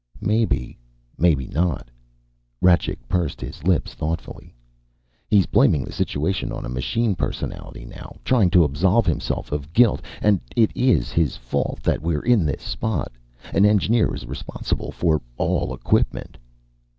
[0.19, 0.79] "Maybe,
[1.19, 1.91] maybe not."
[2.59, 4.55] Rajcik pursed his lips thoughtfully.
[5.27, 10.01] "He's blaming the situation on a machine personality now, trying to absolve himself of guilt.
[10.23, 13.11] And it is his fault that we're in this spot.
[13.53, 16.39] An engineer is responsible for all equipment."